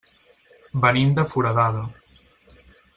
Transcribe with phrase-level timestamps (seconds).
[0.85, 1.85] Venim de Foradada.